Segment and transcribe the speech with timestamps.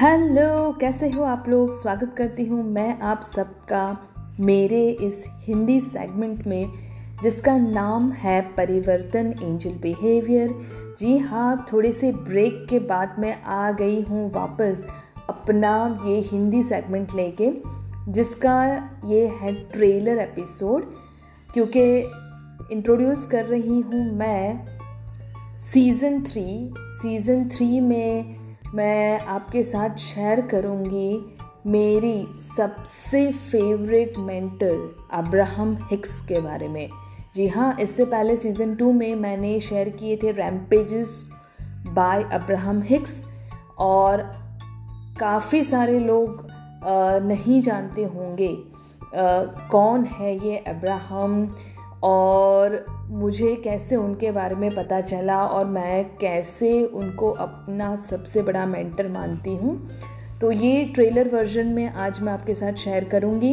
[0.00, 1.70] Hello, कैसे हो आप लोग?
[1.80, 4.06] स्वागत करती हूँ मैं आप सबका
[4.40, 6.70] मेरे इस हिंदी सेगमेंट में,
[7.22, 10.54] जिसका नाम है परिवर्तन एंजल बिहेवियर
[10.98, 14.86] जी हाँ थोड़े से ब्रेक के बाद मैं आ गई हूँ वापस
[15.28, 17.52] अपना ये हिंदी सेगमेंट लेके,
[18.12, 18.64] जिसका
[19.04, 20.92] ये है ट्रेलर एपिसोड
[21.54, 21.84] क्योंकि
[22.72, 24.66] इंट्रोड्यूस कर रही हूँ मैं
[25.58, 28.39] सीज़न थ्री सीज़न थ्री में
[28.74, 36.88] मैं आपके साथ शेयर करूँगी मेरी सबसे फेवरेट मेंटर अब्राहम हिक्स के बारे में।
[37.34, 41.30] जी हाँ इससे पहले सीज़न टू में मैंने शेयर किए थे रैम्पेजेस
[41.88, 43.24] बाय अब्राहम हिक्स
[43.78, 44.22] और
[45.20, 46.46] काफ़ी सारे लोग
[47.26, 48.56] नहीं जानते होंगे
[49.70, 51.46] कौन है ये अब्राहम
[52.02, 58.66] और मुझे कैसे उनके बारे में पता चला और मैं कैसे उनको अपना सबसे बड़ा
[58.66, 59.88] मेंटर मानती हूँ।
[60.40, 63.52] तो ये ट्रेलर वर्जन में आज मैं आपके साथ शेयर करूँगी।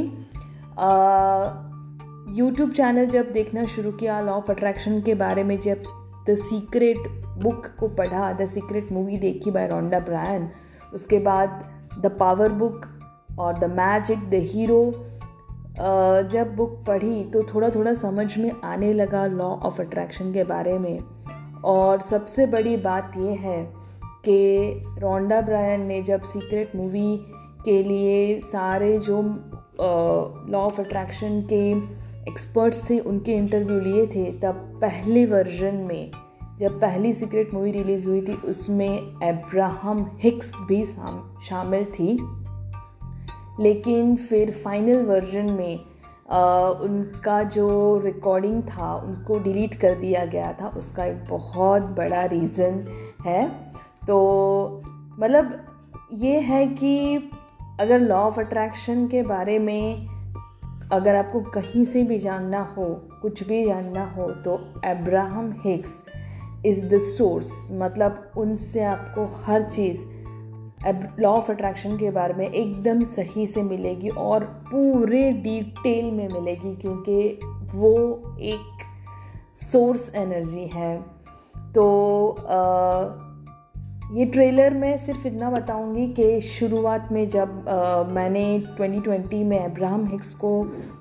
[2.37, 5.83] यूट्यूब चैनल जब देखना शुरू किया लॉ ऑफ़ अट्रैक्शन के बारे में जब
[6.29, 6.97] द सीक्रेट
[7.43, 10.49] बुक को पढ़ा द सीक्रेट मूवी देखी बाय रोंडा ब्रायन
[10.93, 11.63] उसके बाद
[11.99, 12.85] द पावर बुक
[13.39, 14.81] और द मैजिक द हीरो
[15.79, 20.77] जब बुक पढ़ी तो थोड़ा थोड़ा समझ में आने लगा लॉ ऑफ़ अट्रैक्शन के बारे
[20.79, 20.99] में।
[21.65, 23.73] और सबसे बड़ी बात यह है
[24.25, 24.37] कि
[24.99, 27.17] रोंडा ब्रायन ने जब सीक्रेट मूवी
[27.65, 29.21] के लिए सारे जो
[30.49, 31.69] लॉ ऑफ़ अट्रैक्शन के
[32.29, 36.11] एक्सपर्ट्स थे, उनके इंटरव्यू लिए थे, तब पहले वर्जन में,
[36.59, 42.17] जब पहली सीक्रेट मूवी रिलीज़ हुई थी, उसमें एब्राहम हिक्स भी शामिल थी।
[43.59, 45.79] लेकिन फिर फाइनल वर्जन में
[46.29, 52.25] आ, उनका जो रिकॉर्डिंग था उनको डिलीट कर दिया गया था। उसका एक बहुत बड़ा
[52.25, 52.85] रीज़न
[53.25, 53.49] है।
[54.07, 54.17] तो
[55.19, 55.65] मतलब
[56.13, 57.17] ये है कि
[57.79, 60.07] अगर लॉ ऑफ़ अट्रैक्शन के बारे में
[60.91, 62.85] अगर आपको कहीं से भी जानना हो
[63.21, 64.55] कुछ भी जानना हो तो
[64.85, 66.03] Abraham Hicks
[66.65, 70.05] is the source मतलब उनसे आपको हर चीज़
[71.19, 76.75] लॉ ऑफ़ अट्रैक्शन के बारे में एकदम सही से मिलेगी और पूरे डिटेल में मिलेगी
[76.75, 77.39] क्योंकि
[77.75, 78.77] वो एक
[79.53, 81.05] सोर्स एनर्जी है।
[81.75, 83.26] तो आ,
[84.13, 88.43] ये ट्रेलर मैं सिर्फ़ इतना बताऊँगी कि शुरुआत में जब आ, मैंने
[88.77, 90.51] 2020 में अब्राहम हिक्स को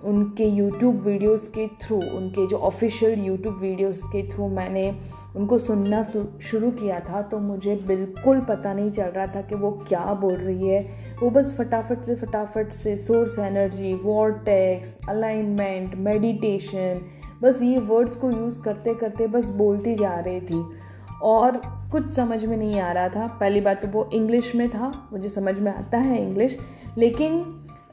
[0.05, 4.91] उनके यूट्यूब वीडियोस के थ्रू उनके जो ऑफिशियल यूट्यूब वीडियोस के थ्रू मैंने
[5.37, 9.71] उनको सुनना शुरू किया था तो मुझे बिल्कुल पता नहीं चल रहा था कि वो
[9.89, 10.81] क्या बोल रही है।
[11.23, 17.01] वो बस फटाफट से फटाफट से source energy vortex alignment meditation
[17.43, 20.65] बस ये वर्ड्स को यूज़ करते करते बस बोलती जा रही थी।
[21.23, 21.61] और
[21.93, 25.29] कुछ समझ में नहीं आ रहा था। पहली बात तो वो इंग्लिश में था, मुझे
[25.29, 26.59] समझ में आता है इंग्लिश
[26.99, 27.45] लेकिन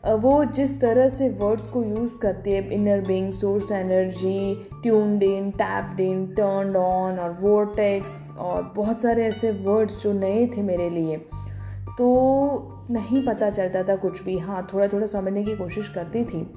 [0.05, 5.49] वो जिस तरह से वर्ड्स को यूज़ करती है inner being source energy tuned in
[5.51, 10.89] tapped in turn on और वोटेक्स और बहुत सारे ऐसे वर्ड्स जो नए थे मेरे
[10.89, 11.17] लिए
[11.97, 16.47] तो नहीं पता चलता था कुछ भी। हाँ थोड़ा थोड़ा समझने की कोशिश करती थी,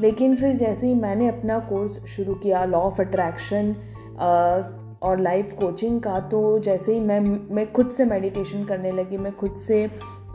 [0.00, 3.74] लेकिन फिर जैसे ही मैंने अपना कोर्स शुरू किया लॉ ऑफ़ अट्रैक्शन
[5.02, 7.20] और लाइफ कोचिंग का तो जैसे ही मैं
[7.54, 9.84] मैं खुद से मेडिटेशन करने लगी मैं खुद से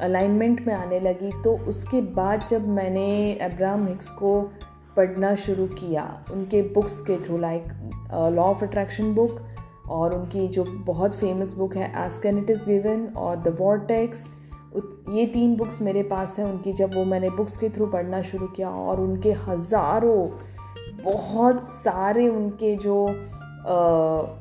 [0.01, 4.39] अलाइनमेंट में आने लगी तो उसके बाद जब मैंने अब्राहम हिक्स को
[4.97, 7.67] पढ़ना शुरू किया उनके बुक्स के through like
[8.33, 9.39] law of attraction book
[9.89, 14.27] और उनकी जो बहुत फ़ेमस बुक है ask and it is given और द वॉर्टेक्स
[15.09, 18.47] ये तीन बुक्स मेरे पास हैं उनकी जब वो मैंने बुक्स के थ्रू पढ़ना शुरू
[18.47, 20.27] किया और उनके हज़ारों
[21.03, 24.40] बहुत सारे उनके जो आ,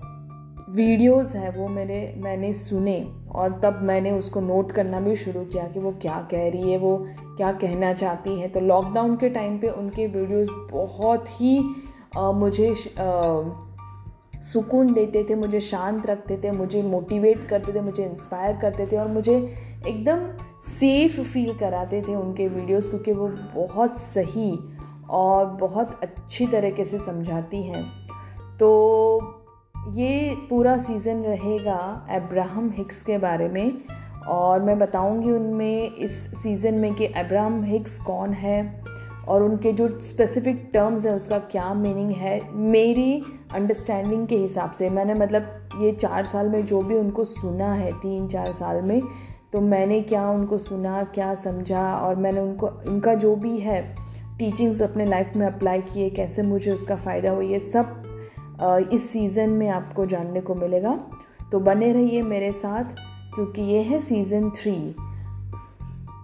[0.74, 5.66] वीडियोस हैं वो मेरे मैंने सुने और तब मैंने उसको नोट करना भी शुरू किया
[5.68, 9.58] कि वो क्या कह रही है वो क्या कहना चाहती है। तो लॉकडाउन के टाइम
[9.58, 11.74] पे उनके वीडियोस बहुत ही
[12.16, 12.74] आ, मुझे
[14.52, 18.96] सुकून देते थे मुझे शांत रखते थे मुझे मोटिवेट करते थे मुझे इंस्पायर करते थे
[18.96, 19.36] और मुझे
[19.88, 20.26] एकदम
[20.60, 24.58] सेफ़ फील कराते थे उनके वीडियोस क्योंकि वो बहुत सही
[25.10, 27.84] और बहुत अच्छी तरीके से समझाती हैं।
[28.58, 29.39] तो
[29.88, 31.76] ये पूरा सीज़न रहेगा
[32.10, 33.72] अब्राहम हिक्स के बारे में
[34.28, 38.82] और मैं बताऊँगी उनमें इस सीज़न में कि अब्राहम हिक्स कौन है
[39.28, 43.22] और उनके जो स्पेसिफिक टर्म्स हैं, उसका क्या मीनिंग है। मेरी
[43.54, 47.92] अंडरस्टैंडिंग के हिसाब से, मैंने मतलब ये चार साल में जो भी उनको सुना है,
[47.92, 49.02] तीन चार साल में
[49.52, 53.82] तो मैंने क्या उनको सुना, क्या समझा और मैंने उनको, उनका जो भी है
[54.38, 58.09] टीचिंग्स अपने लाइफ में अप्लाई किए, कैसे मुझे उसका फ़ायदा हुआ, ये सब
[58.62, 60.98] इस सीज़न में आपको जानने को मिलेगा।
[61.52, 62.84] तो बने रहिए मेरे साथ,
[63.34, 64.94] क्योंकि ये है सीज़न थ्री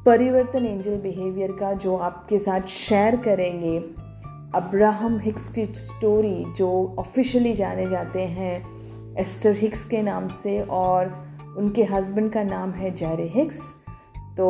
[0.07, 3.79] परिवर्तन एंजल बिहेवियर का जो आपके साथ शेयर करेंगे
[4.55, 11.55] अब्राहम हिक्स की स्टोरी जो ऑफिशियली जाने जाते हैं एस्टर हिक्स के नाम से, और
[11.59, 13.76] उनके हस्बैंड का नाम है जैरे हिक्स
[14.37, 14.47] तो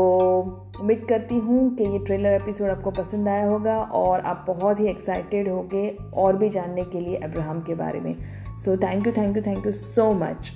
[0.80, 4.86] उम्मीद करती हूँ कि ये ट्रेलर एपिसोड आपको पसंद आया होगा और आप बहुत ही
[4.86, 8.14] एक्साइटेड होंगे और भी जानने के लिए अब्राहम के बारे में।
[8.56, 10.52] So thank you thank you thank you so much